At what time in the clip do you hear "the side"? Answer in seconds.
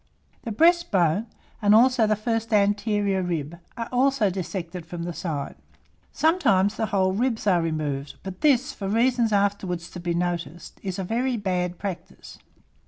5.03-5.53